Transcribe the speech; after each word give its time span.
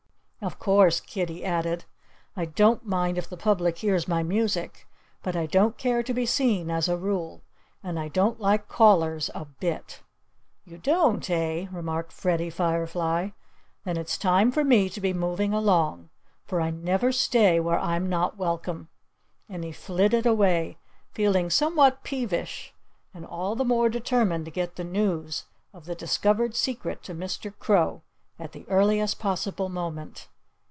Of 0.43 0.57
course," 0.57 0.99
Kiddie 0.99 1.45
added, 1.45 1.85
"I 2.35 2.45
don't 2.45 2.83
mind 2.83 3.19
if 3.19 3.29
the 3.29 3.37
public 3.37 3.77
hears 3.77 4.07
my 4.07 4.23
music. 4.23 4.87
But 5.21 5.35
I 5.35 5.45
don't 5.45 5.77
care 5.77 6.01
to 6.01 6.13
be 6.15 6.25
seen, 6.25 6.71
as 6.71 6.89
a 6.89 6.97
rule. 6.97 7.43
And 7.83 7.99
I 7.99 8.07
don't 8.07 8.39
like 8.39 8.67
callers 8.67 9.29
a 9.35 9.45
bit!" 9.45 10.01
"You 10.65 10.79
don't, 10.79 11.29
eh?" 11.29 11.67
remarked 11.71 12.11
Freddie 12.11 12.49
Firefly. 12.49 13.29
"Then 13.83 13.97
it's 13.97 14.17
time 14.17 14.49
for 14.51 14.63
me 14.63 14.89
to 14.89 14.99
be 14.99 15.13
moving 15.13 15.53
along. 15.53 16.09
For 16.45 16.59
I 16.59 16.71
never 16.71 17.11
stay 17.11 17.59
where 17.59 17.77
I'm 17.77 18.09
not 18.09 18.35
welcome." 18.35 18.89
And 19.47 19.63
he 19.63 19.71
flitted 19.71 20.25
away, 20.25 20.79
feeling 21.11 21.51
somewhat 21.51 22.01
peevish 22.03 22.73
and 23.13 23.27
all 23.27 23.55
the 23.55 23.63
more 23.63 23.89
determined 23.89 24.45
to 24.45 24.51
get 24.51 24.75
the 24.75 24.83
news 24.83 25.45
of 25.71 25.85
the 25.85 25.93
discovered 25.93 26.55
secret 26.55 27.03
to 27.03 27.13
Mr. 27.13 27.53
Crow 27.59 28.01
at 28.39 28.53
the 28.53 28.65
earliest 28.69 29.19
possible 29.19 29.69
moment. 29.69 30.27